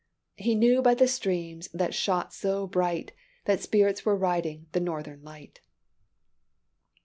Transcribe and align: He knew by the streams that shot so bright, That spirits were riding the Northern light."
He 0.37 0.55
knew 0.55 0.81
by 0.81 0.95
the 0.95 1.07
streams 1.07 1.67
that 1.75 1.93
shot 1.93 2.33
so 2.33 2.65
bright, 2.65 3.11
That 3.45 3.61
spirits 3.61 4.03
were 4.03 4.17
riding 4.17 4.65
the 4.71 4.79
Northern 4.79 5.21
light." 5.21 5.59